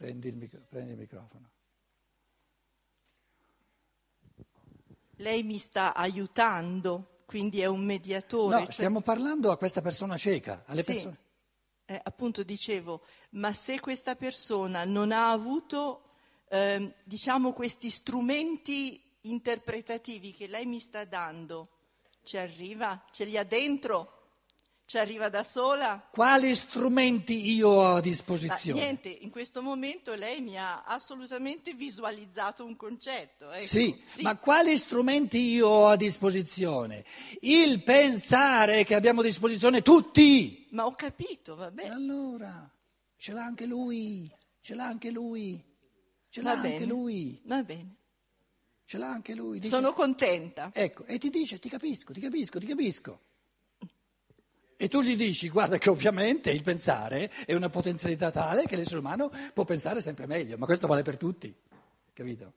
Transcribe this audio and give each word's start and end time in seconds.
Prendi 0.00 0.28
il, 0.28 0.36
micro- 0.36 0.62
prendi 0.66 0.92
il 0.92 0.96
microfono. 0.96 1.50
Lei 5.16 5.42
mi 5.42 5.58
sta 5.58 5.92
aiutando, 5.92 7.24
quindi 7.26 7.60
è 7.60 7.66
un 7.66 7.84
mediatore. 7.84 8.56
No, 8.56 8.62
cioè- 8.62 8.72
stiamo 8.72 9.02
parlando 9.02 9.50
a 9.50 9.58
questa 9.58 9.82
persona 9.82 10.16
cieca, 10.16 10.62
alle 10.64 10.82
Sì. 10.82 10.92
persone. 10.92 11.18
Eh, 11.84 12.00
appunto 12.02 12.42
dicevo, 12.42 13.04
ma 13.32 13.52
se 13.52 13.78
questa 13.78 14.16
persona 14.16 14.86
non 14.86 15.12
ha 15.12 15.32
avuto, 15.32 16.12
ehm, 16.48 16.90
diciamo, 17.04 17.52
questi 17.52 17.90
strumenti 17.90 19.18
interpretativi 19.22 20.32
che 20.32 20.46
lei 20.46 20.64
mi 20.64 20.80
sta 20.80 21.04
dando, 21.04 21.68
ci 22.22 22.38
arriva? 22.38 23.04
Ce 23.12 23.24
li 23.26 23.36
ha 23.36 23.44
dentro? 23.44 24.19
Ci 24.90 24.98
arriva 24.98 25.28
da 25.28 25.44
sola? 25.44 26.04
Quali 26.10 26.52
strumenti 26.56 27.52
io 27.52 27.68
ho 27.68 27.86
a 27.90 27.92
Ma 27.92 28.00
disposizione? 28.00 28.80
niente, 28.80 29.08
in 29.08 29.30
questo 29.30 29.62
momento 29.62 30.14
lei 30.14 30.40
mi 30.40 30.58
ha 30.58 30.82
assolutamente 30.82 31.74
visualizzato 31.74 32.64
un 32.64 32.74
concetto. 32.74 33.52
ecco. 33.52 33.64
Sì, 33.64 34.02
ma 34.22 34.36
quali 34.36 34.76
strumenti 34.76 35.38
io 35.38 35.68
ho 35.68 35.86
a 35.86 35.94
disposizione? 35.94 37.04
Il 37.42 37.84
pensare 37.84 38.82
che 38.82 38.96
abbiamo 38.96 39.20
a 39.20 39.22
disposizione 39.22 39.80
tutti. 39.80 40.66
Ma 40.70 40.86
ho 40.86 40.94
capito, 40.96 41.54
va 41.54 41.70
bene. 41.70 41.94
allora, 41.94 42.68
ce 43.16 43.30
l'ha 43.32 43.44
anche 43.44 43.66
lui, 43.66 44.28
ce 44.60 44.74
l'ha 44.74 44.86
anche 44.86 45.12
lui, 45.12 45.64
ce 46.30 46.42
l'ha 46.42 46.54
Va 46.54 46.60
anche 46.62 46.68
bene. 46.78 46.84
lui, 46.86 47.40
Va 47.44 47.62
bene. 47.62 47.94
ce 48.86 48.98
l'ha 48.98 49.08
anche 49.08 49.36
lui. 49.36 49.60
Dice- 49.60 49.72
Sono 49.72 49.92
contenta. 49.92 50.68
Ecco, 50.74 51.04
e 51.04 51.16
ti 51.18 51.30
dice, 51.30 51.60
ti 51.60 51.68
capisco, 51.68 52.12
ti 52.12 52.18
capisco, 52.18 52.58
ti 52.58 52.66
capisco. 52.66 53.20
E 54.82 54.88
tu 54.88 55.02
gli 55.02 55.14
dici, 55.14 55.50
guarda 55.50 55.76
che 55.76 55.90
ovviamente 55.90 56.50
il 56.50 56.62
pensare 56.62 57.30
è 57.44 57.52
una 57.52 57.68
potenzialità 57.68 58.30
tale 58.30 58.64
che 58.64 58.76
l'essere 58.76 59.00
umano 59.00 59.30
può 59.52 59.66
pensare 59.66 60.00
sempre 60.00 60.26
meglio, 60.26 60.56
ma 60.56 60.64
questo 60.64 60.86
vale 60.86 61.02
per 61.02 61.18
tutti, 61.18 61.54
capito? 62.14 62.54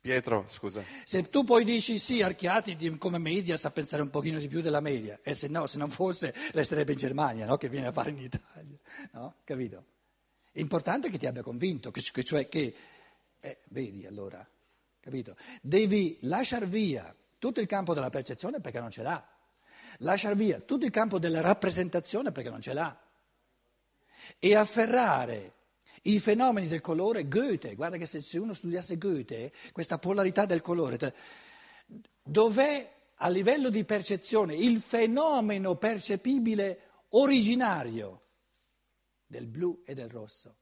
Pietro, 0.00 0.46
scusa. 0.48 0.82
Se 1.04 1.24
tu 1.24 1.44
poi 1.44 1.64
dici 1.64 1.98
sì, 1.98 2.22
Archiati 2.22 2.96
come 2.96 3.18
media 3.18 3.58
sa 3.58 3.70
pensare 3.72 4.00
un 4.00 4.08
pochino 4.08 4.38
di 4.38 4.48
più 4.48 4.62
della 4.62 4.80
media, 4.80 5.20
e 5.22 5.34
se 5.34 5.48
no, 5.48 5.66
se 5.66 5.76
non 5.76 5.90
fosse, 5.90 6.34
resterebbe 6.52 6.92
in 6.92 6.98
Germania, 6.98 7.44
no? 7.44 7.58
che 7.58 7.68
viene 7.68 7.88
a 7.88 7.92
fare 7.92 8.08
in 8.08 8.20
Italia, 8.20 8.78
no? 9.12 9.34
Capito? 9.44 9.84
L'importante 10.52 11.08
è 11.08 11.10
che 11.10 11.18
ti 11.18 11.26
abbia 11.26 11.42
convinto, 11.42 11.90
che, 11.90 12.00
che- 12.10 12.24
cioè 12.24 12.48
che, 12.48 12.74
eh, 13.38 13.58
vedi 13.68 14.06
allora, 14.06 14.48
capito? 14.98 15.36
Devi 15.60 16.16
lasciar 16.22 16.66
via 16.66 17.14
tutto 17.38 17.60
il 17.60 17.66
campo 17.66 17.92
della 17.92 18.08
percezione 18.08 18.60
perché 18.60 18.80
non 18.80 18.90
ce 18.90 19.02
l'ha, 19.02 19.35
lasciar 19.98 20.34
via 20.34 20.60
tutto 20.60 20.84
il 20.84 20.90
campo 20.90 21.18
della 21.18 21.40
rappresentazione 21.40 22.32
perché 22.32 22.50
non 22.50 22.60
ce 22.60 22.72
l'ha, 22.72 23.00
e 24.38 24.54
afferrare 24.54 25.54
i 26.02 26.18
fenomeni 26.20 26.68
del 26.68 26.80
colore 26.80 27.28
Goethe, 27.28 27.74
guarda 27.74 27.96
che 27.96 28.06
se, 28.06 28.38
uno 28.38 28.52
studiasse 28.52 28.98
Goethe, 28.98 29.52
questa 29.72 29.98
polarità 29.98 30.46
del 30.46 30.62
colore, 30.62 31.14
dov'è 32.22 32.94
a 33.16 33.28
livello 33.28 33.70
di 33.70 33.84
percezione 33.84 34.54
il 34.54 34.80
fenomeno 34.80 35.76
percepibile 35.76 37.04
originario 37.10 38.22
del 39.26 39.46
blu 39.46 39.82
e 39.84 39.94
del 39.94 40.08
rosso? 40.08 40.56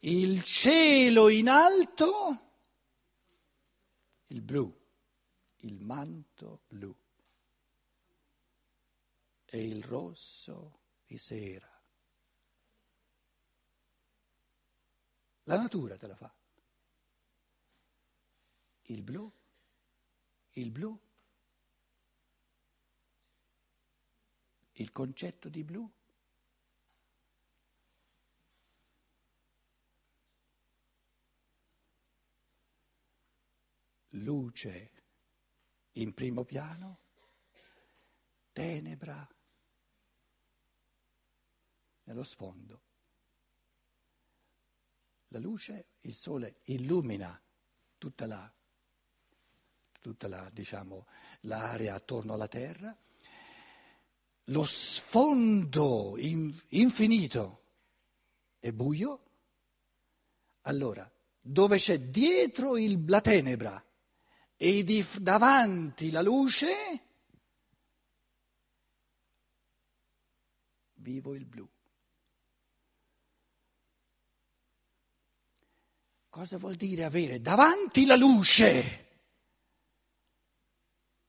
Il 0.00 0.42
cielo 0.42 1.28
in 1.28 1.48
alto, 1.48 2.40
il 4.28 4.42
blu, 4.42 4.83
il 5.64 5.80
manto 5.80 6.62
blu 6.68 6.94
e 9.46 9.66
il 9.66 9.82
rosso 9.82 10.80
di 11.06 11.16
sera. 11.16 11.70
La 15.44 15.56
natura 15.56 15.96
te 15.96 16.06
la 16.06 16.16
fa. 16.16 16.34
Il 18.88 19.02
blu, 19.02 19.32
il 20.52 20.70
blu, 20.70 21.00
il 24.72 24.90
concetto 24.90 25.48
di 25.48 25.64
blu. 25.64 25.90
Luce 34.16 34.93
in 35.94 36.14
primo 36.14 36.44
piano, 36.44 36.98
tenebra 38.52 39.28
nello 42.04 42.22
sfondo. 42.22 42.80
La 45.28 45.38
luce, 45.38 45.86
il 46.02 46.14
sole 46.14 46.60
illumina 46.64 47.40
tutta 47.98 48.26
la, 48.26 48.52
tutta 50.00 50.28
la, 50.28 50.48
diciamo, 50.52 51.06
l'area 51.40 51.94
attorno 51.94 52.34
alla 52.34 52.48
Terra. 52.48 52.96
Lo 54.48 54.64
sfondo 54.64 56.16
in- 56.18 56.56
infinito 56.68 57.62
è 58.58 58.70
buio. 58.72 59.22
Allora, 60.62 61.10
dove 61.40 61.78
c'è 61.78 61.98
dietro 61.98 62.76
il- 62.76 63.04
la 63.06 63.20
tenebra 63.20 63.84
e 64.56 64.84
di 64.84 65.04
davanti 65.20 66.10
la 66.10 66.22
luce, 66.22 67.02
vivo 70.94 71.34
il 71.34 71.44
blu. 71.44 71.68
Cosa 76.28 76.58
vuol 76.58 76.74
dire 76.74 77.04
avere 77.04 77.40
davanti 77.40 78.06
la 78.06 78.16
luce 78.16 79.20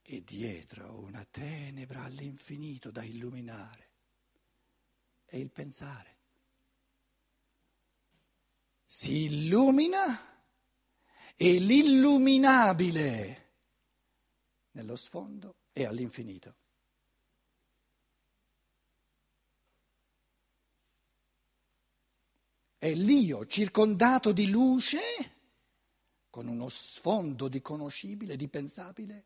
e 0.01 0.23
dietro 0.23 0.99
una 0.99 1.23
tenebra 1.25 2.03
all'infinito 2.03 2.89
da 2.89 3.03
illuminare? 3.03 3.91
È 5.25 5.35
il 5.35 5.51
pensare. 5.51 6.17
Si 8.83 9.25
illumina 9.25 10.34
e 11.35 11.59
l'illuminabile 11.59 13.43
nello 14.71 14.95
sfondo 14.95 15.55
è 15.71 15.83
all'infinito. 15.83 16.55
È 22.77 22.93
l'io 22.93 23.45
circondato 23.47 24.31
di 24.31 24.47
luce, 24.49 24.99
con 26.29 26.47
uno 26.47 26.69
sfondo 26.69 27.47
di 27.47 27.61
conoscibile, 27.61 28.35
di 28.35 28.47
pensabile, 28.47 29.25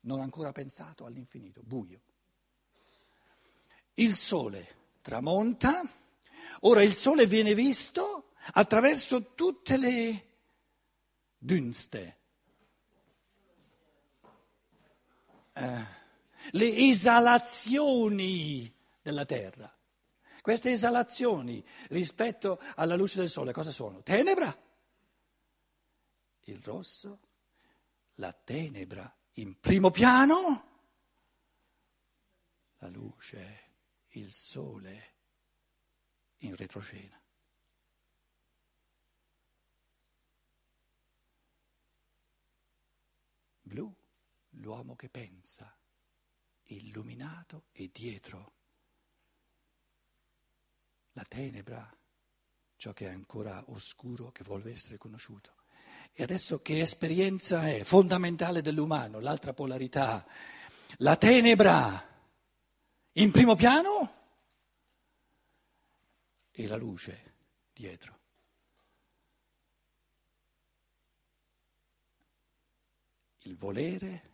non 0.00 0.20
ancora 0.20 0.52
pensato 0.52 1.04
all'infinito, 1.06 1.62
buio. 1.62 2.02
Il 3.94 4.14
sole 4.14 4.98
tramonta, 5.00 5.82
ora 6.60 6.82
il 6.82 6.92
sole 6.92 7.26
viene 7.26 7.54
visto 7.54 8.32
attraverso 8.52 9.34
tutte 9.34 9.76
le 9.76 10.33
dünste, 11.44 12.18
eh, 15.52 15.86
le 16.52 16.76
esalazioni 16.88 18.74
della 19.02 19.26
terra. 19.26 19.70
Queste 20.40 20.72
esalazioni 20.72 21.64
rispetto 21.88 22.58
alla 22.76 22.96
luce 22.96 23.20
del 23.20 23.28
sole 23.28 23.52
cosa 23.52 23.70
sono? 23.70 24.02
Tenebra. 24.02 24.62
Il 26.46 26.62
rosso, 26.62 27.20
la 28.14 28.32
tenebra 28.32 29.14
in 29.34 29.58
primo 29.60 29.90
piano, 29.90 30.72
la 32.78 32.88
luce, 32.88 33.62
il 34.10 34.32
sole 34.32 35.12
in 36.38 36.56
retroscena. 36.56 37.18
Blu, 43.66 43.92
l'uomo 44.64 44.96
che 44.96 45.08
pensa, 45.08 45.72
illuminato 46.64 47.66
e 47.72 47.90
dietro 47.92 48.52
la 51.12 51.24
tenebra, 51.24 51.96
ciò 52.76 52.92
che 52.92 53.06
è 53.06 53.12
ancora 53.12 53.62
oscuro, 53.68 54.32
che 54.32 54.42
vuole 54.42 54.70
essere 54.70 54.96
conosciuto. 54.96 55.54
E 56.12 56.22
adesso 56.22 56.60
che 56.60 56.80
esperienza 56.80 57.68
è 57.68 57.84
fondamentale 57.84 58.62
dell'umano, 58.62 59.20
l'altra 59.20 59.52
polarità, 59.52 60.26
la 60.98 61.16
tenebra 61.16 62.12
in 63.12 63.30
primo 63.30 63.54
piano 63.54 64.22
e 66.50 66.66
la 66.66 66.76
luce 66.76 67.34
dietro. 67.72 68.20
Il 73.46 73.56
volere, 73.56 74.33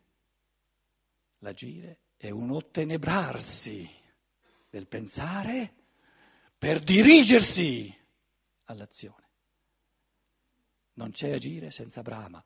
l'agire 1.40 2.00
è 2.16 2.31
un 2.31 2.50
ottenebrarsi 2.50 3.88
del 4.69 4.87
pensare 4.87 5.75
per 6.56 6.81
dirigersi 6.82 7.94
all'azione. 8.64 9.28
Non 10.94 11.10
c'è 11.10 11.32
agire 11.32 11.70
senza 11.70 12.02
brama. 12.02 12.44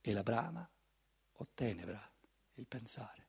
E 0.00 0.12
la 0.12 0.22
brama 0.22 0.68
ottenebra 1.34 2.12
il 2.54 2.66
pensare. 2.66 3.28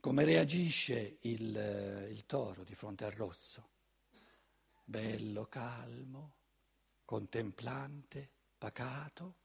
Come 0.00 0.24
reagisce 0.24 1.18
il, 1.22 2.06
il 2.10 2.24
toro 2.26 2.62
di 2.64 2.74
fronte 2.74 3.04
al 3.04 3.10
rosso? 3.12 3.70
Bello, 4.84 5.46
calmo, 5.46 6.36
contemplante, 7.04 8.30
pacato. 8.56 9.36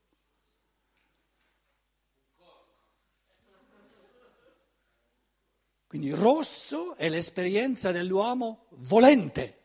Quindi 5.93 6.09
rosso 6.09 6.95
è 6.95 7.07
l'esperienza 7.07 7.91
dell'uomo 7.91 8.65
volente 8.77 9.59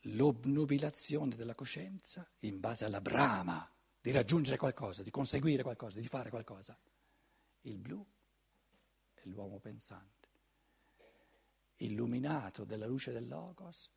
l'obnubilazione 0.00 1.36
della 1.36 1.54
coscienza 1.54 2.28
in 2.40 2.58
base 2.58 2.84
alla 2.84 3.00
brama 3.00 3.72
di 4.00 4.10
raggiungere 4.10 4.56
qualcosa, 4.56 5.04
di 5.04 5.12
conseguire 5.12 5.62
qualcosa, 5.62 6.00
di 6.00 6.08
fare 6.08 6.30
qualcosa. 6.30 6.76
Il 7.60 7.78
blu 7.78 8.04
è 9.14 9.20
l'uomo 9.26 9.60
pensante, 9.60 10.28
illuminato 11.76 12.64
dalla 12.64 12.86
luce 12.86 13.12
del 13.12 13.28
Logos, 13.28 13.92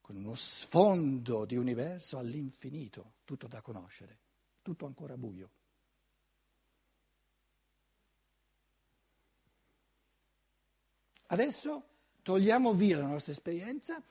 con 0.00 0.16
uno 0.16 0.34
sfondo 0.34 1.44
di 1.44 1.56
universo 1.56 2.16
all'infinito, 2.16 3.16
tutto 3.24 3.46
da 3.46 3.60
conoscere, 3.60 4.20
tutto 4.62 4.86
ancora 4.86 5.18
buio. 5.18 5.50
Adesso 11.32 11.82
togliamo 12.20 12.74
via 12.74 12.98
la 12.98 13.06
nostra 13.06 13.32
esperienza 13.32 14.02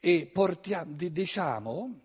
e 0.00 0.26
portiamo, 0.26 0.92
diciamo 0.96 2.00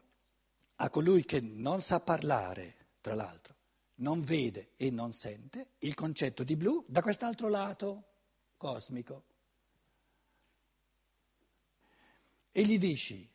a 0.75 0.89
colui 0.91 1.25
che 1.25 1.39
non 1.41 1.81
sa 1.81 2.01
parlare, 2.01 2.89
tra 3.01 3.15
l'altro, 3.15 3.55
non 3.95 4.21
vede 4.21 4.73
e 4.75 4.91
non 4.91 5.11
sente, 5.11 5.71
il 5.79 5.95
concetto 5.95 6.43
di 6.43 6.55
blu 6.55 6.85
da 6.87 7.01
quest'altro 7.01 7.47
lato 7.47 8.09
cosmico. 8.57 9.23
E 12.51 12.61
gli 12.61 12.77
dici, 12.77 13.27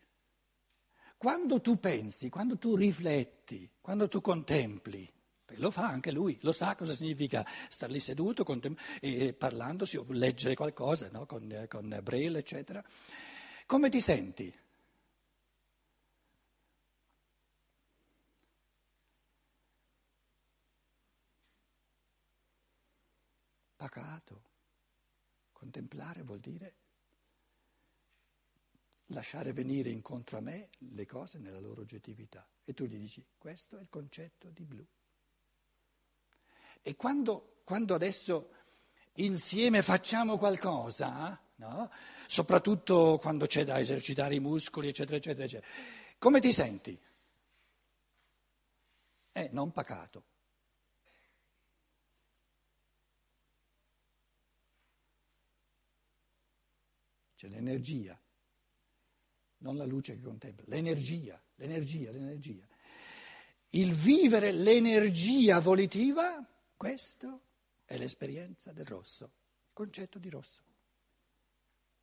quando 1.17 1.61
tu 1.61 1.81
pensi, 1.81 2.29
quando 2.29 2.59
tu 2.59 2.77
rifletti, 2.77 3.69
quando 3.81 4.07
tu 4.07 4.21
contempli, 4.21 5.13
lo 5.57 5.71
fa 5.71 5.87
anche 5.89 6.11
lui, 6.11 6.39
lo 6.43 6.53
sa 6.53 6.75
cosa 6.75 6.95
significa 6.95 7.47
star 7.69 7.91
lì 7.91 8.01
seduto 8.01 8.45
contem- 8.45 8.79
e 9.01 9.33
parlandosi 9.33 9.97
o 9.97 10.07
leggere 10.09 10.55
qualcosa 10.55 11.09
no? 11.11 11.27
con, 11.27 11.67
con 11.69 11.99
Braille, 12.03 12.39
eccetera. 12.39 12.85
Come 13.67 13.89
ti 13.89 14.01
senti? 14.01 14.55
Pacato. 23.77 24.43
Contemplare 25.53 26.23
vuol 26.23 26.41
dire 26.41 26.75
lasciare 29.11 29.53
venire 29.53 29.91
incontro 29.91 30.39
a 30.39 30.41
me 30.41 30.71
le 30.79 31.07
cose 31.07 31.39
nella 31.39 31.61
loro 31.61 31.83
oggettività. 31.83 32.49
E 32.65 32.73
tu 32.73 32.85
gli 32.85 32.97
dici, 32.97 33.25
questo 33.37 33.79
è 33.79 33.81
il 33.81 33.89
concetto 33.89 34.51
di 34.51 34.65
blu. 34.65 34.87
E 36.89 36.95
quando, 36.95 37.63
quando 37.65 37.97
adesso 37.97 38.53
insieme 39.15 39.83
facciamo 39.83 40.39
qualcosa, 40.39 41.37
no? 41.57 41.91
soprattutto 42.29 43.19
quando 43.21 43.47
c'è 43.47 43.65
da 43.65 43.81
esercitare 43.81 44.37
i 44.37 44.39
muscoli, 44.39 44.87
eccetera, 44.87 45.17
eccetera, 45.17 45.45
eccetera, 45.47 45.67
come 46.17 46.39
ti 46.39 46.53
senti? 46.53 46.97
Eh, 49.33 49.49
non 49.51 49.73
pacato. 49.73 50.25
C'è 57.35 57.49
l'energia, 57.49 58.17
non 59.59 59.77
la 59.77 59.87
luce 59.87 60.15
che 60.15 60.23
contempla, 60.23 60.67
l'energia, 60.69 61.43
l'energia, 61.57 62.13
l'energia. 62.13 62.65
Il 63.71 63.93
vivere 63.93 64.53
l'energia 64.53 65.59
volitiva 65.59 66.49
questo 66.77 67.41
è 67.85 67.97
l'esperienza 67.97 68.73
del 68.73 68.85
rosso, 68.85 69.25
il 69.25 69.73
concetto 69.73 70.19
di 70.19 70.29
rosso. 70.29 70.63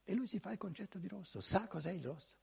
E 0.04 0.14
lui 0.14 0.28
si 0.28 0.40
fa 0.40 0.52
il 0.52 0.58
concetto 0.58 0.98
di 0.98 1.08
rosso, 1.08 1.40
sa 1.40 1.68
cos'è 1.68 1.92
il 1.92 2.04
rosso. 2.04 2.42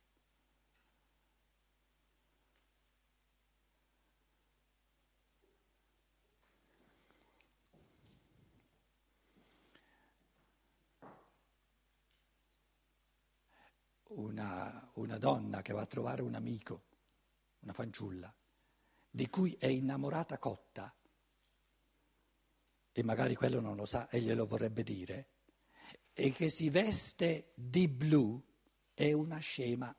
Una, 14.10 14.90
una, 14.94 15.18
donna 15.18 15.62
che 15.62 15.72
va 15.72 15.82
a 15.82 15.86
trovare 15.86 16.22
un 16.22 16.34
amico, 16.34 16.82
una 17.60 17.72
fanciulla, 17.72 18.34
di 19.08 19.28
cui 19.28 19.54
è 19.54 19.66
innamorata 19.66 20.36
cotta, 20.38 20.92
e 22.92 23.02
magari 23.02 23.34
quello 23.34 23.60
non 23.60 23.76
lo 23.76 23.84
sa 23.84 24.08
e 24.08 24.20
glielo 24.20 24.46
vorrebbe 24.46 24.82
dire, 24.82 25.28
e 26.12 26.32
che 26.32 26.50
si 26.50 26.70
veste 26.70 27.52
di 27.54 27.88
blu 27.88 28.42
è 28.94 29.12
una 29.12 29.38
scema. 29.38 29.94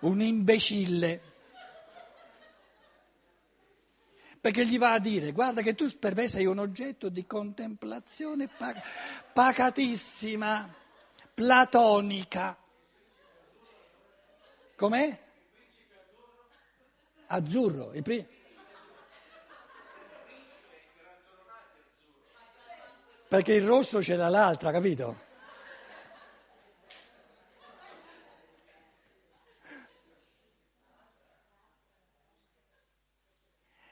Un 0.00 0.20
imbecille. 0.20 1.34
Perché 4.40 4.66
gli 4.66 4.78
va 4.78 4.92
a 4.92 4.98
dire, 4.98 5.32
guarda 5.32 5.62
che 5.62 5.74
tu 5.74 5.86
per 5.98 6.14
me 6.14 6.28
sei 6.28 6.46
un 6.46 6.58
oggetto 6.58 7.08
di 7.08 7.26
contemplazione 7.26 8.48
pacatissima, 9.32 10.72
platonica. 11.34 12.56
Com'è? 14.76 15.25
Azzurro. 17.26 17.92
Il 17.92 18.02
primo. 18.02 18.26
Perché 23.28 23.54
il 23.54 23.66
rosso 23.66 24.02
ce 24.02 24.16
l'ha 24.16 24.28
l'altra, 24.28 24.70
capito? 24.70 25.24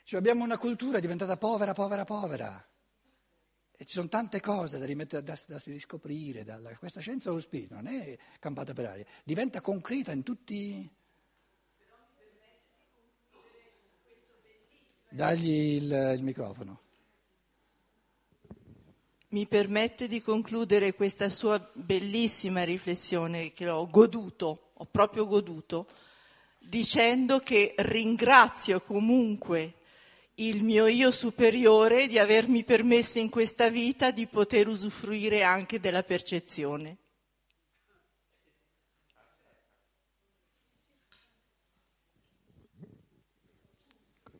Cioè 0.05 0.19
abbiamo 0.21 0.45
una 0.45 0.59
cultura 0.59 1.01
diventata 1.01 1.37
povera, 1.37 1.73
povera, 1.73 2.05
povera. 2.05 2.69
E 3.77 3.85
ci 3.85 3.95
sono 3.95 4.07
tante 4.07 4.39
cose 4.39 4.79
da, 4.79 4.85
rimettere, 4.85 5.23
da, 5.25 5.37
da 5.49 5.61
riscoprire. 5.65 6.45
Da, 6.45 6.61
questa 6.79 7.01
scienza 7.01 7.31
dello 7.31 7.41
spirito 7.41 7.75
non 7.75 7.89
è 7.89 8.17
campata 8.39 8.73
per 8.73 8.85
aria, 8.85 9.05
diventa 9.25 9.61
concreta 9.61 10.13
in 10.13 10.23
tutti 10.23 10.89
Dagli 15.15 15.77
il, 15.77 16.15
il 16.17 16.25
microfono. 16.25 16.81
Mi 19.29 19.47
permette 19.47 20.09
di 20.09 20.21
concludere 20.21 20.93
questa 20.95 21.31
sua 21.31 21.65
bellissima 21.73 22.65
riflessione 22.65 23.53
che 23.53 23.69
ho 23.69 23.89
goduto, 23.89 24.73
ho 24.73 24.85
proprio 24.87 25.29
goduto, 25.29 25.87
dicendo 26.59 27.39
che 27.39 27.77
ringrazio 27.79 28.81
comunque 28.81 29.75
il 30.37 30.65
mio 30.65 30.89
io 30.89 31.13
superiore 31.13 32.09
di 32.09 32.19
avermi 32.19 32.65
permesso 32.65 33.21
in 33.21 33.31
questa 33.31 33.71
vita 33.71 34.11
di 34.11 34.27
poter 34.27 34.67
usufruire 34.67 35.45
anche 35.45 35.79
della 35.79 36.03
percezione. 36.03 36.97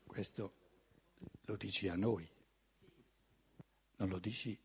Questo 0.05 0.64
lo 1.47 1.57
dici 1.57 1.89
a 1.89 1.97
noi, 1.97 2.29
non 3.97 4.09
lo 4.09 4.19
dici, 4.19 4.59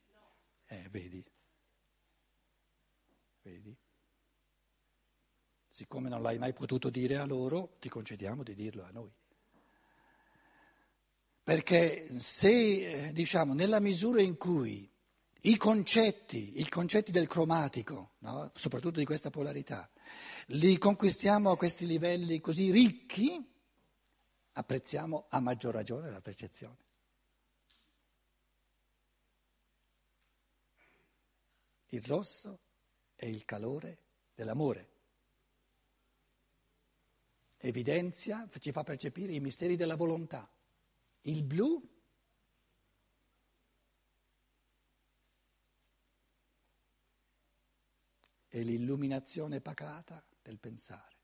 eh, 0.67 0.87
vedi, 0.89 1.23
vedi. 3.41 3.77
Siccome 5.67 6.09
non 6.09 6.21
l'hai 6.21 6.37
mai 6.37 6.53
potuto 6.53 6.89
dire 6.89 7.17
a 7.17 7.25
loro, 7.25 7.77
ti 7.79 7.89
concediamo 7.89 8.43
di 8.43 8.53
dirlo 8.53 8.83
a 8.83 8.91
noi. 8.91 9.13
Perché 11.43 12.19
se, 12.19 13.07
eh, 13.07 13.13
diciamo, 13.13 13.53
nella 13.53 13.79
misura 13.79 14.21
in 14.21 14.37
cui 14.37 14.91
i 15.43 15.57
concetti, 15.57 16.59
i 16.59 16.67
concetti 16.67 17.11
del 17.11 17.27
cromatico, 17.27 18.15
no? 18.19 18.51
soprattutto 18.53 18.99
di 18.99 19.05
questa 19.05 19.29
polarità, 19.29 19.89
li 20.47 20.77
conquistiamo 20.77 21.51
a 21.51 21.57
questi 21.57 21.85
livelli 21.85 22.41
così 22.41 22.71
ricchi, 22.71 23.43
apprezziamo 24.59 25.27
a 25.29 25.39
maggior 25.39 25.73
ragione 25.73 26.11
la 26.11 26.19
percezione. 26.19 26.87
Il 31.87 32.03
rosso 32.03 32.59
è 33.15 33.25
il 33.25 33.45
calore 33.45 33.97
dell'amore. 34.35 34.97
Evidenzia, 37.57 38.47
ci 38.59 38.71
fa 38.71 38.83
percepire 38.83 39.33
i 39.33 39.39
misteri 39.39 39.75
della 39.77 39.95
volontà. 39.95 40.49
Il 41.21 41.43
blu 41.43 41.81
è 48.47 48.61
l'illuminazione 48.61 49.61
pacata 49.61 50.21
del 50.41 50.59
pensare. 50.59 51.18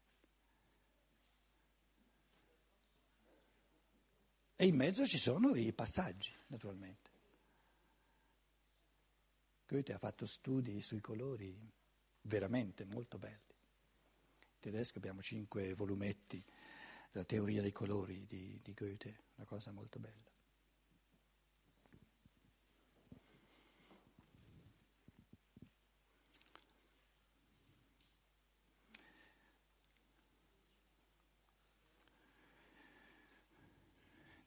E 4.58 4.66
in 4.66 4.76
mezzo 4.76 5.06
ci 5.06 5.18
sono 5.18 5.54
i 5.56 5.74
passaggi, 5.74 6.34
naturalmente. 6.48 7.12
Goethe 9.68 9.94
ha 9.94 9.98
fatto 9.98 10.26
studi 10.26 10.82
sui 10.82 11.02
colori 11.02 11.58
veramente 12.22 12.86
molto 12.86 13.18
belli. 13.18 13.54
In 14.40 14.60
tedesco 14.60 14.98
abbiamo 14.98 15.22
cinque 15.22 15.74
volumetti 15.74 16.44
della 17.12 17.26
teoria 17.26 17.62
dei 17.62 17.72
colori 17.72 18.26
di, 18.28 18.60
di 18.64 18.74
Goethe, 18.74 19.24
una 19.36 19.46
cosa 19.46 19.72
molto 19.72 20.00
bella. 20.00 20.34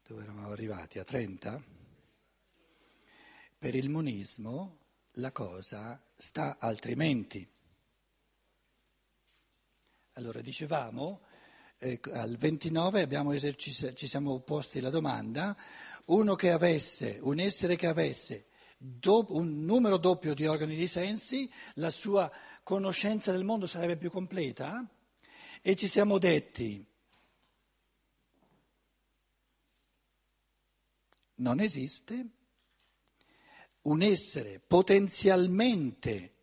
Dove 0.06 0.22
eravamo 0.22 0.54
arrivati? 0.68 0.98
A 0.98 1.04
30? 1.04 1.64
Per 3.58 3.74
il 3.74 3.88
monismo 3.88 4.78
la 5.12 5.32
cosa 5.32 6.00
sta 6.14 6.58
altrimenti. 6.58 7.48
Allora 10.12 10.40
dicevamo, 10.42 11.22
eh, 11.78 12.00
al 12.12 12.36
29 12.36 13.08
eserciz- 13.34 13.94
ci 13.94 14.06
siamo 14.06 14.40
posti 14.40 14.80
la 14.80 14.90
domanda, 14.90 15.56
uno 16.06 16.34
che 16.34 16.50
avesse, 16.50 17.18
un 17.22 17.38
essere 17.38 17.76
che 17.76 17.86
avesse 17.86 18.48
do- 18.76 19.26
un 19.30 19.64
numero 19.64 19.96
doppio 19.96 20.34
di 20.34 20.46
organi 20.46 20.76
di 20.76 20.88
sensi, 20.88 21.50
la 21.74 21.90
sua 21.90 22.30
conoscenza 22.62 23.32
del 23.32 23.44
mondo 23.44 23.66
sarebbe 23.66 23.96
più 23.96 24.10
completa? 24.10 24.86
E 25.62 25.76
ci 25.76 25.88
siamo 25.88 26.18
detti, 26.18 26.84
non 31.38 31.60
esiste 31.60 32.26
un 33.82 34.02
essere 34.02 34.60
potenzialmente 34.60 36.34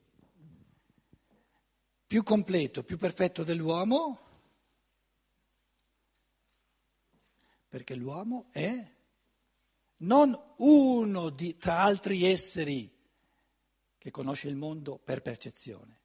più 2.05 2.23
completo, 2.23 2.83
più 2.83 2.97
perfetto 2.97 3.43
dell'uomo, 3.43 4.19
perché 7.67 7.95
l'uomo 7.95 8.47
è 8.51 8.93
non 9.97 10.53
uno 10.57 11.29
di, 11.29 11.57
tra 11.57 11.79
altri 11.79 12.25
esseri 12.25 12.91
che 13.97 14.11
conosce 14.11 14.47
il 14.47 14.55
mondo 14.55 14.97
per 14.97 15.21
percezione. 15.21 16.01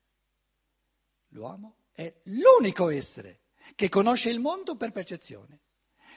L'uomo 1.29 1.77
è 1.93 2.13
l'unico 2.25 2.89
essere 2.89 3.43
che 3.75 3.89
conosce 3.89 4.31
il 4.31 4.41
mondo 4.41 4.77
per 4.77 4.91
percezione. 4.91 5.61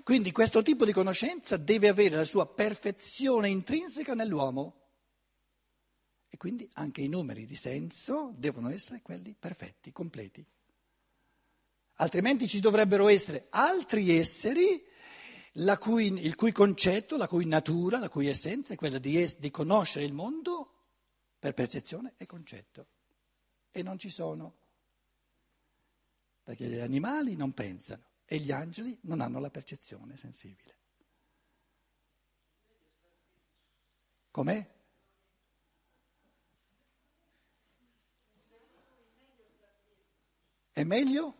Quindi 0.02 0.32
questo 0.32 0.62
tipo 0.62 0.86
di 0.86 0.92
conoscenza 0.92 1.56
deve 1.58 1.88
avere 1.88 2.16
la 2.16 2.26
sua 2.26 2.48
perfezione 2.48 3.50
intrinseca 3.50 4.14
nell'uomo. 4.14 4.82
E 6.28 6.38
quindi 6.38 6.68
anche 6.74 7.02
i 7.02 7.08
numeri 7.08 7.46
di 7.46 7.56
senso 7.56 8.34
devono 8.36 8.70
essere 8.70 9.02
quelli 9.02 9.36
perfetti, 9.38 9.92
completi. 9.92 10.44
Altrimenti 11.98 12.48
ci 12.48 12.60
dovrebbero 12.60 13.08
essere 13.08 13.48
altri 13.52 14.18
esseri 14.18 14.84
cui, 15.80 16.08
il 16.26 16.36
cui 16.36 16.52
concetto, 16.52 17.18
la 17.18 17.28
cui 17.28 17.46
natura, 17.46 18.00
la 18.00 18.10
cui 18.10 18.28
essenza 18.28 18.74
è 18.74 18.78
quella 18.78 18.98
di, 18.98 19.22
es- 19.22 19.38
di 19.38 19.52
conoscere 19.52 20.06
il 20.06 20.14
mondo 20.14 20.72
per 21.38 21.54
percezione 21.54 22.16
e 22.18 22.26
concetto. 22.26 22.88
E 23.70 23.84
non 23.84 24.00
ci 24.00 24.10
sono, 24.10 24.58
perché 26.42 26.66
gli 26.66 26.80
animali 26.80 27.36
non 27.36 27.54
pensano 27.54 28.13
e 28.34 28.40
gli 28.40 28.52
angeli 28.52 28.98
non 29.02 29.22
hanno 29.22 29.40
la 29.40 29.52
percezione 29.52 30.18
sensibile. 30.18 30.76
Com'è? 34.32 34.72
È 40.72 40.84
meglio? 40.84 41.36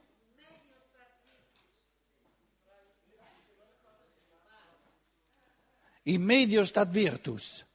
In 6.04 6.22
medio 6.22 6.64
stat 6.64 6.92
virtus. 6.92 7.66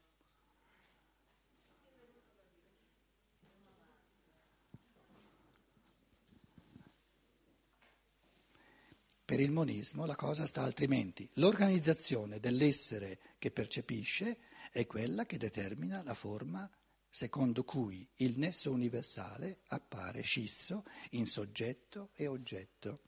Per 9.29 9.41
il 9.41 9.51
monismo 9.51 10.07
la 10.07 10.15
cosa 10.15 10.47
sta 10.47 10.63
altrimenti. 10.63 11.29
L'organizzazione 11.35 12.41
dell'essere 12.41 13.19
che 13.39 13.51
percepisce 13.51 14.39
è 14.73 14.87
quella 14.87 15.27
che 15.27 15.37
determina 15.37 16.03
la 16.03 16.15
forma 16.15 16.67
secondo 17.11 17.63
cui 17.63 18.09
il 18.21 18.39
nesso 18.39 18.73
universale 18.73 19.59
appare 19.67 20.23
scisso 20.23 20.87
in 21.11 21.27
soggetto 21.27 22.09
e 22.15 22.27
oggetto. 22.27 23.03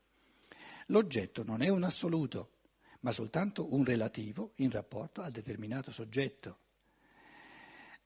L'oggetto 0.89 1.43
non 1.43 1.63
è 1.63 1.71
un 1.71 1.85
assoluto, 1.85 2.59
ma 3.01 3.13
soltanto 3.13 3.73
un 3.73 3.83
relativo 3.83 4.53
in 4.57 4.71
rapporto 4.71 5.23
al 5.23 5.33
determinato 5.33 5.91
soggetto 5.91 6.59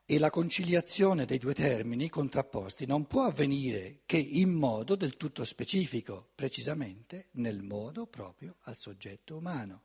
e 0.06 0.18
la 0.18 0.28
conciliazione 0.28 1.24
dei 1.24 1.38
due 1.38 1.54
termini 1.54 2.10
contrapposti 2.10 2.84
non 2.84 3.06
può 3.06 3.24
avvenire 3.24 4.02
che 4.04 4.18
in 4.18 4.52
modo 4.52 4.96
del 4.96 5.16
tutto 5.16 5.44
specifico, 5.44 6.30
precisamente 6.34 7.28
nel 7.32 7.62
modo 7.62 8.06
proprio 8.06 8.56
al 8.62 8.76
soggetto 8.76 9.36
umano. 9.36 9.84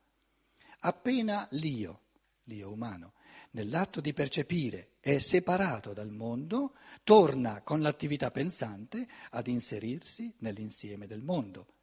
Appena 0.80 1.48
l'io, 1.52 2.02
l'io 2.44 2.72
umano, 2.72 3.14
nell'atto 3.52 4.02
di 4.02 4.12
percepire 4.12 4.96
è 5.00 5.20
separato 5.20 5.94
dal 5.94 6.12
mondo, 6.12 6.76
torna 7.04 7.62
con 7.62 7.82
l'attività 7.82 8.30
pensante 8.30 9.08
ad 9.32 9.48
inserirsi 9.48 10.34
nell'insieme 10.40 11.08
del 11.08 11.22
mondo 11.22 11.76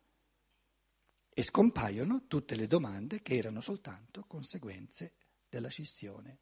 e 1.32 1.42
scompaiono 1.42 2.24
tutte 2.26 2.54
le 2.54 2.66
domande 2.66 3.22
che 3.22 3.36
erano 3.36 3.60
soltanto 3.60 4.24
conseguenze 4.26 5.14
della 5.48 5.68
scissione. 5.68 6.40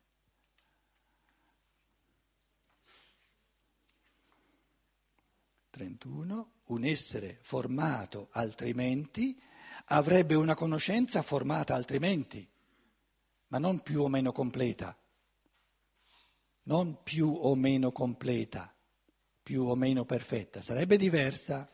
31, 5.74 6.52
un 6.66 6.84
essere 6.84 7.38
formato 7.40 8.28
altrimenti 8.30 9.36
avrebbe 9.86 10.36
una 10.36 10.54
conoscenza 10.54 11.20
formata 11.20 11.74
altrimenti, 11.74 12.48
ma 13.48 13.58
non 13.58 13.80
più 13.80 14.02
o 14.02 14.08
meno 14.08 14.30
completa, 14.30 14.96
non 16.64 17.02
più 17.02 17.28
o 17.28 17.56
meno 17.56 17.90
completa, 17.90 18.72
più 19.42 19.64
o 19.64 19.74
meno 19.74 20.04
perfetta, 20.04 20.60
sarebbe 20.60 20.96
diversa. 20.96 21.68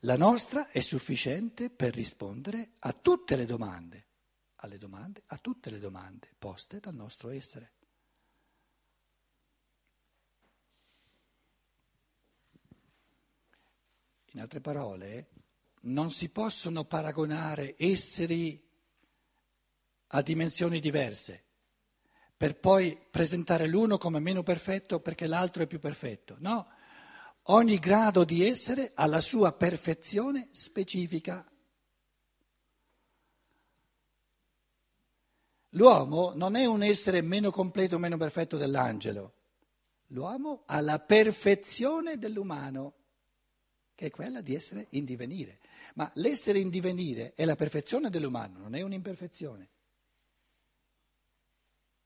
La 0.00 0.18
nostra 0.18 0.68
è 0.68 0.80
sufficiente 0.80 1.70
per 1.70 1.94
rispondere 1.94 2.72
a 2.80 2.92
tutte 2.92 3.34
le 3.34 3.46
domande, 3.46 4.06
alle 4.56 4.76
domande, 4.76 5.22
a 5.28 5.38
tutte 5.38 5.70
le 5.70 5.78
domande 5.78 6.34
poste 6.38 6.80
dal 6.80 6.94
nostro 6.94 7.30
essere. 7.30 7.72
In 14.34 14.40
altre 14.40 14.60
parole, 14.60 15.28
non 15.82 16.10
si 16.10 16.28
possono 16.30 16.84
paragonare 16.84 17.76
esseri 17.78 18.60
a 20.08 20.22
dimensioni 20.22 20.80
diverse 20.80 21.44
per 22.36 22.58
poi 22.58 22.98
presentare 23.10 23.68
l'uno 23.68 23.96
come 23.96 24.18
meno 24.18 24.42
perfetto 24.42 24.98
perché 24.98 25.28
l'altro 25.28 25.62
è 25.62 25.66
più 25.68 25.78
perfetto. 25.78 26.34
No, 26.40 26.66
ogni 27.42 27.78
grado 27.78 28.24
di 28.24 28.44
essere 28.44 28.90
ha 28.94 29.06
la 29.06 29.20
sua 29.20 29.52
perfezione 29.52 30.48
specifica. 30.50 31.48
L'uomo 35.70 36.32
non 36.34 36.56
è 36.56 36.64
un 36.64 36.82
essere 36.82 37.22
meno 37.22 37.52
completo 37.52 37.96
o 37.96 37.98
meno 37.98 38.16
perfetto 38.16 38.56
dell'angelo. 38.56 39.34
L'uomo 40.08 40.64
ha 40.66 40.80
la 40.80 40.98
perfezione 40.98 42.18
dell'umano 42.18 43.03
è 44.06 44.10
quella 44.10 44.40
di 44.40 44.54
essere 44.54 44.86
in 44.90 45.04
divenire. 45.04 45.58
Ma 45.94 46.10
l'essere 46.14 46.58
in 46.58 46.70
divenire 46.70 47.32
è 47.34 47.44
la 47.44 47.56
perfezione 47.56 48.10
dell'umano, 48.10 48.58
non 48.58 48.74
è 48.74 48.82
un'imperfezione. 48.82 49.68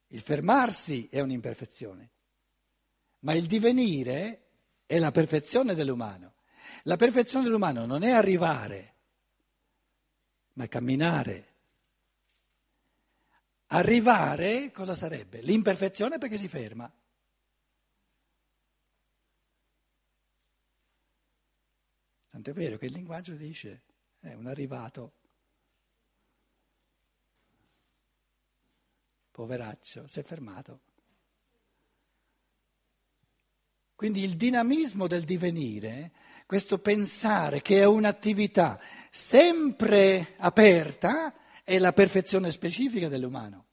Il 0.07 0.21
fermarsi 0.21 1.07
è 1.09 1.19
un'imperfezione, 1.19 2.09
ma 3.19 3.33
il 3.33 3.45
divenire 3.45 4.47
è 4.85 4.97
la 4.97 5.11
perfezione 5.11 5.75
dell'umano. 5.75 6.33
La 6.83 6.95
perfezione 6.95 7.45
dell'umano 7.45 7.85
non 7.85 8.03
è 8.03 8.11
arrivare, 8.11 8.95
ma 10.53 10.67
camminare. 10.67 11.47
Arrivare 13.67 14.71
cosa 14.71 14.95
sarebbe? 14.95 15.41
L'imperfezione 15.41 16.17
perché 16.17 16.37
si 16.37 16.47
ferma. 16.47 16.91
Tanto 22.41 22.57
è 22.57 22.63
vero 22.63 22.77
che 22.77 22.85
il 22.85 22.93
linguaggio 22.93 23.33
dice, 23.33 23.81
è 24.21 24.31
un 24.33 24.47
arrivato, 24.47 25.15
poveraccio, 29.29 30.07
si 30.07 30.21
è 30.21 30.23
fermato. 30.23 30.79
Quindi 33.93 34.23
il 34.23 34.37
dinamismo 34.37 35.07
del 35.07 35.25
divenire, 35.25 36.13
questo 36.45 36.79
pensare 36.79 37.61
che 37.61 37.81
è 37.81 37.85
un'attività 37.85 38.79
sempre 39.11 40.35
aperta, 40.37 41.61
è 41.65 41.77
la 41.77 41.91
perfezione 41.91 42.51
specifica 42.51 43.09
dell'umano. 43.09 43.67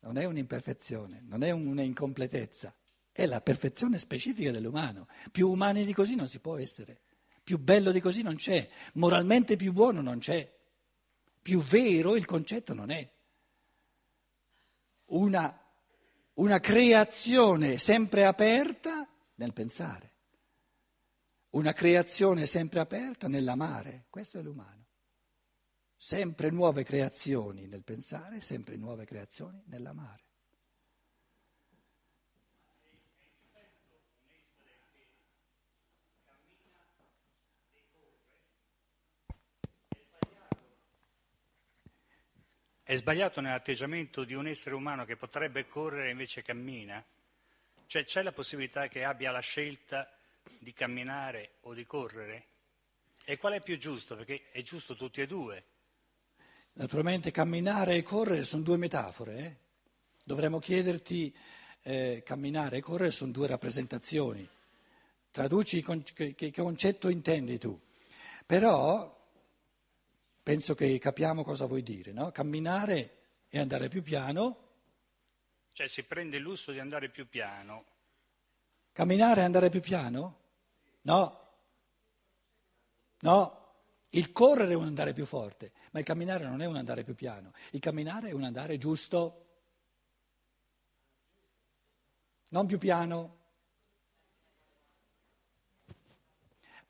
Non 0.00 0.16
è 0.16 0.24
un'imperfezione, 0.24 1.20
non 1.20 1.44
è 1.44 1.52
un'incompletezza, 1.52 2.74
è 3.12 3.26
la 3.26 3.40
perfezione 3.40 3.98
specifica 3.98 4.50
dell'umano. 4.50 5.06
Più 5.30 5.48
umani 5.48 5.84
di 5.84 5.92
così 5.92 6.16
non 6.16 6.26
si 6.26 6.40
può 6.40 6.56
essere, 6.56 7.00
più 7.44 7.58
bello 7.58 7.92
di 7.92 8.00
così 8.00 8.22
non 8.22 8.36
c'è, 8.36 8.68
moralmente 8.94 9.56
più 9.56 9.72
buono 9.72 10.00
non 10.00 10.18
c'è, 10.18 10.50
più 11.40 11.62
vero 11.62 12.16
il 12.16 12.24
concetto 12.24 12.74
non 12.74 12.90
è. 12.90 13.08
Una 15.06 15.62
una 16.34 16.60
creazione 16.60 17.78
sempre 17.78 18.24
aperta 18.24 19.06
nel 19.34 19.52
pensare, 19.52 20.10
una 21.50 21.72
creazione 21.72 22.46
sempre 22.46 22.80
aperta 22.80 23.28
nell'amare, 23.28 24.06
questo 24.08 24.38
è 24.38 24.42
l'umano. 24.42 24.80
Sempre 25.94 26.50
nuove 26.50 26.82
creazioni 26.82 27.68
nel 27.68 27.84
pensare, 27.84 28.40
sempre 28.40 28.76
nuove 28.76 29.04
creazioni 29.04 29.62
nell'amare. 29.66 30.31
È 42.92 42.96
sbagliato 42.96 43.40
nell'atteggiamento 43.40 44.22
di 44.22 44.34
un 44.34 44.46
essere 44.46 44.74
umano 44.74 45.06
che 45.06 45.16
potrebbe 45.16 45.66
correre 45.66 46.08
e 46.08 46.10
invece 46.10 46.42
cammina? 46.42 47.02
Cioè 47.86 48.04
c'è 48.04 48.20
la 48.20 48.32
possibilità 48.32 48.88
che 48.88 49.02
abbia 49.02 49.30
la 49.30 49.40
scelta 49.40 50.14
di 50.58 50.74
camminare 50.74 51.52
o 51.62 51.72
di 51.72 51.86
correre? 51.86 52.48
E 53.24 53.38
qual 53.38 53.54
è 53.54 53.62
più 53.62 53.78
giusto? 53.78 54.14
Perché 54.14 54.50
è 54.50 54.60
giusto 54.60 54.94
tutti 54.94 55.22
e 55.22 55.26
due. 55.26 55.64
Naturalmente 56.74 57.30
camminare 57.30 57.94
e 57.94 58.02
correre 58.02 58.44
sono 58.44 58.62
due 58.62 58.76
metafore. 58.76 59.38
Eh? 59.38 59.56
Dovremmo 60.22 60.58
chiederti, 60.58 61.34
eh, 61.84 62.22
camminare 62.22 62.76
e 62.76 62.80
correre 62.82 63.10
sono 63.10 63.32
due 63.32 63.46
rappresentazioni. 63.46 64.46
Traduci 65.30 65.82
che, 66.12 66.34
che 66.34 66.52
concetto 66.52 67.08
intendi 67.08 67.56
tu. 67.56 67.80
Però 68.44 69.21
penso 70.42 70.74
che 70.74 70.98
capiamo 70.98 71.44
cosa 71.44 71.66
vuoi 71.66 71.82
dire, 71.82 72.12
no? 72.12 72.30
Camminare 72.32 73.18
e 73.48 73.58
andare 73.58 73.88
più 73.88 74.02
piano. 74.02 74.70
Cioè 75.72 75.86
si 75.86 76.02
prende 76.02 76.36
il 76.36 76.42
lusso 76.42 76.72
di 76.72 76.78
andare 76.78 77.08
più 77.08 77.28
piano. 77.28 77.84
Camminare 78.92 79.40
e 79.40 79.44
andare 79.44 79.70
più 79.70 79.80
piano? 79.80 80.40
No. 81.02 81.40
No. 83.20 83.60
Il 84.10 84.32
correre 84.32 84.72
è 84.72 84.76
un 84.76 84.84
andare 84.84 85.14
più 85.14 85.24
forte, 85.24 85.72
ma 85.92 86.00
il 86.00 86.04
camminare 86.04 86.44
non 86.44 86.60
è 86.60 86.66
un 86.66 86.76
andare 86.76 87.02
più 87.02 87.14
piano. 87.14 87.52
Il 87.70 87.80
camminare 87.80 88.28
è 88.28 88.32
un 88.32 88.44
andare 88.44 88.76
giusto. 88.76 89.46
Non 92.50 92.66
più 92.66 92.76
piano. 92.76 93.41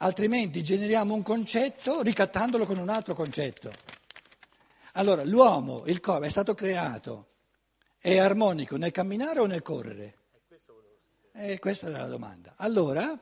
Altrimenti 0.03 0.63
generiamo 0.63 1.15
un 1.15 1.23
concetto 1.23 2.03
ricattandolo 2.03 2.67
con 2.67 2.79
un 2.79 2.89
altro 2.89 3.15
concetto. 3.15 3.71
Allora, 4.95 5.25
l'uomo, 5.25 5.85
il 5.87 6.01
corpo, 6.01 6.25
è 6.25 6.29
stato 6.29 6.55
creato, 6.55 7.29
è 7.99 8.19
armonico 8.19 8.77
nel 8.77 8.91
camminare 8.91 9.41
o 9.41 9.47
nel 9.47 9.63
correre? 9.63 10.17
E 11.35 11.59
questa 11.59 11.87
era 11.87 12.01
la 12.01 12.09
domanda. 12.09 12.55
Allora, 12.57 13.19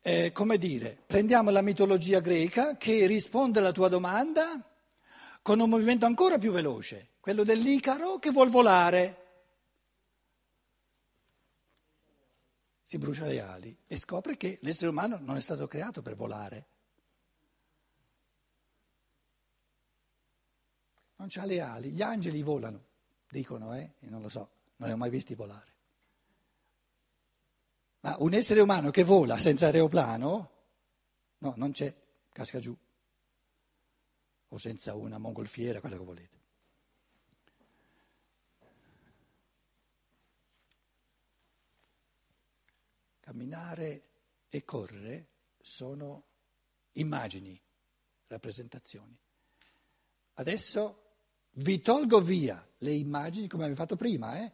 eh, 0.00 0.32
come 0.32 0.56
dire, 0.56 0.96
prendiamo 1.04 1.50
la 1.50 1.60
mitologia 1.60 2.20
greca 2.20 2.76
che 2.76 3.06
risponde 3.06 3.58
alla 3.58 3.72
tua 3.72 3.88
domanda 3.88 4.64
con 5.42 5.60
un 5.60 5.68
movimento 5.68 6.06
ancora 6.06 6.38
più 6.38 6.52
veloce, 6.52 7.08
quello 7.20 7.42
dell'Icaro 7.42 8.18
che 8.18 8.30
vuol 8.30 8.48
volare. 8.48 9.19
Si 12.90 12.98
brucia 12.98 13.24
le 13.24 13.40
ali 13.40 13.78
e 13.86 13.96
scopre 13.96 14.36
che 14.36 14.58
l'essere 14.62 14.90
umano 14.90 15.16
non 15.20 15.36
è 15.36 15.40
stato 15.40 15.68
creato 15.68 16.02
per 16.02 16.16
volare. 16.16 16.66
Non 21.14 21.28
ha 21.32 21.44
le 21.44 21.60
ali, 21.60 21.90
gli 21.90 22.02
angeli 22.02 22.42
volano, 22.42 22.84
dicono, 23.28 23.76
eh? 23.76 23.92
Non 24.00 24.20
lo 24.20 24.28
so, 24.28 24.50
non 24.78 24.88
li 24.88 24.94
ho 24.94 24.96
mai 24.96 25.08
visti 25.08 25.36
volare. 25.36 25.72
Ma 28.00 28.16
un 28.18 28.34
essere 28.34 28.58
umano 28.58 28.90
che 28.90 29.04
vola 29.04 29.38
senza 29.38 29.66
aeroplano, 29.66 30.50
no, 31.38 31.54
non 31.58 31.70
c'è, 31.70 31.94
casca 32.32 32.58
giù. 32.58 32.76
O 34.48 34.58
senza 34.58 34.96
una 34.96 35.18
mongolfiera, 35.18 35.78
quello 35.78 35.96
che 35.96 36.04
volete. 36.04 36.39
Camminare 43.30 44.02
e 44.48 44.64
correre 44.64 45.28
sono 45.60 46.24
immagini, 46.94 47.56
rappresentazioni. 48.26 49.16
Adesso 50.34 51.02
vi 51.52 51.80
tolgo 51.80 52.20
via 52.20 52.68
le 52.78 52.90
immagini 52.90 53.46
come 53.46 53.62
avevo 53.62 53.78
fatto 53.78 53.94
prima, 53.94 54.36
eh? 54.42 54.50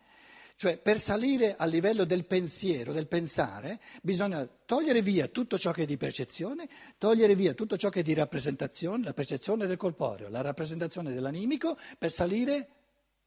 Cioè, 0.56 0.76
per 0.76 1.00
salire 1.00 1.56
al 1.56 1.70
livello 1.70 2.04
del 2.04 2.26
pensiero, 2.26 2.92
del 2.92 3.06
pensare, 3.06 3.80
bisogna 4.02 4.44
togliere 4.44 5.00
via 5.00 5.28
tutto 5.28 5.56
ciò 5.56 5.72
che 5.72 5.84
è 5.84 5.86
di 5.86 5.96
percezione, 5.96 6.68
togliere 6.98 7.34
via 7.34 7.54
tutto 7.54 7.78
ciò 7.78 7.88
che 7.88 8.00
è 8.00 8.02
di 8.02 8.12
rappresentazione, 8.12 9.04
la 9.04 9.14
percezione 9.14 9.66
del 9.66 9.78
corporeo, 9.78 10.28
la 10.28 10.42
rappresentazione 10.42 11.14
dell'animico, 11.14 11.78
per 11.96 12.12
salire 12.12 12.68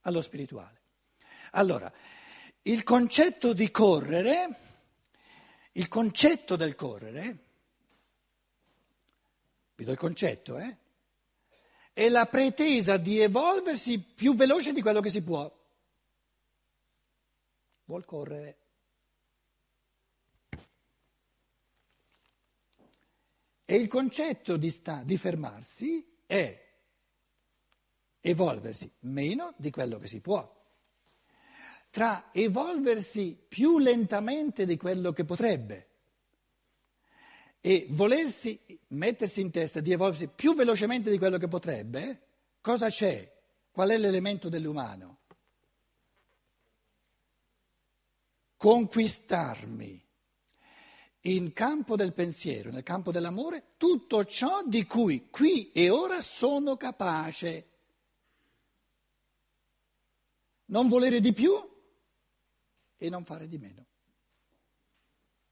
allo 0.02 0.22
spirituale. 0.22 0.80
Allora, 1.54 1.92
il 2.62 2.84
concetto 2.84 3.54
di 3.54 3.72
correre 3.72 4.68
il 5.80 5.88
concetto 5.88 6.58
del 6.58 6.76
correre, 6.76 7.38
vi 9.76 9.86
do 9.86 9.92
il 9.92 9.98
concetto, 9.98 10.58
eh? 10.58 10.78
È 11.94 12.10
la 12.10 12.26
pretesa 12.26 12.98
di 12.98 13.20
evolversi 13.20 13.98
più 14.00 14.36
veloce 14.36 14.74
di 14.74 14.82
quello 14.82 15.00
che 15.00 15.10
si 15.10 15.24
può. 15.24 15.50
Vuol 17.86 18.06
correre. 18.06 18.58
E 23.64 23.76
il 23.76 23.88
concetto 23.88 24.58
di, 24.58 24.72
sta, 24.72 25.02
di 25.04 25.18
fermarsi 25.18 26.24
è 26.26 26.68
evolversi 28.20 28.92
meno 29.02 29.54
di 29.58 29.70
quello 29.72 29.98
che 29.98 30.08
si 30.08 30.20
può 30.20 30.59
tra 31.90 32.30
evolversi 32.32 33.38
più 33.48 33.80
lentamente 33.80 34.66
di 34.66 34.78
quello 34.78 35.12
che 35.12 35.26
potrebbe 35.26 35.88
e 37.62 37.88
volersi 37.90 38.60
mettersi 38.90 39.42
in 39.42 39.52
testa 39.52 39.80
di 39.80 39.92
evolversi 39.92 40.28
più 40.28 40.56
velocemente 40.56 41.10
di 41.10 41.18
quello 41.18 41.38
che 41.38 41.48
potrebbe, 41.48 42.22
cosa 42.62 42.90
c'è? 42.90 43.38
Qual 43.72 43.90
è 43.90 43.98
l'elemento 43.98 44.50
dell'umano? 44.50 45.18
Conquistarmi 48.56 50.08
in 51.24 51.54
campo 51.54 51.96
del 51.96 52.14
pensiero, 52.14 52.72
nel 52.72 52.84
campo 52.84 53.12
dell'amore, 53.12 53.74
tutto 53.78 54.24
ciò 54.26 54.64
di 54.64 54.86
cui 54.86 55.30
qui 55.30 55.72
e 55.72 55.90
ora 55.90 56.22
sono 56.22 56.78
capace. 56.78 57.68
Non 60.66 60.88
volere 60.88 61.20
di 61.20 61.34
più 61.34 61.52
e 63.00 63.10
non 63.10 63.24
fare 63.24 63.48
di 63.48 63.58
meno. 63.58 63.88